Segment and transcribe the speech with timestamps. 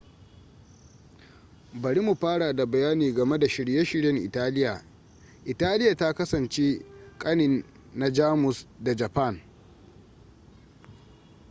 [1.81, 4.81] bari mu fara da bayani game da shirye-shiryen italiya
[5.45, 6.81] italiya ta kasance
[7.17, 9.41] kanin na jamus da japan